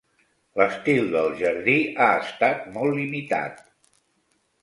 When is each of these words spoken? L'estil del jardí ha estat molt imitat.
L'estil 0.59 1.11
del 1.15 1.27
jardí 1.41 1.75
ha 2.05 2.09
estat 2.23 2.65
molt 2.79 3.01
imitat. 3.05 3.61